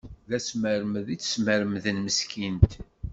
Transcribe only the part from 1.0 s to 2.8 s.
i tt-smermden meskint.